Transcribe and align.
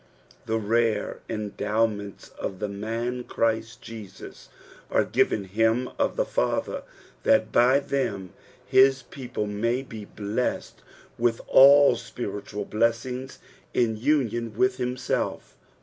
The 0.47 0.57
rare 0.57 1.19
en 1.29 1.51
dowments 1.57 2.29
of 2.35 2.57
the 2.57 2.67
man 2.67 3.23
Christ 3.23 3.83
Jesus 3.83 4.49
are 4.89 5.03
given 5.03 5.43
him 5.43 5.91
of 5.99 6.15
the 6.15 6.25
Father, 6.25 6.81
that 7.21 7.51
by 7.51 7.79
them 7.79 8.33
his 8.65 9.03
people 9.03 9.45
may 9.45 9.83
be 9.83 10.05
blessed 10.05 10.81
with 11.19 11.39
all 11.45 11.95
spiritual 11.97 12.65
blessings 12.65 13.37
in 13.75 13.95
union 13.95 14.57
with 14.57 14.77
himself. 14.77 15.55